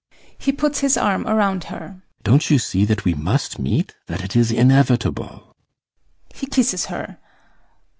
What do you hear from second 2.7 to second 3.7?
that we must